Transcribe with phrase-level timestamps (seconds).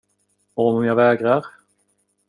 [0.53, 1.45] Och om jag vägrar?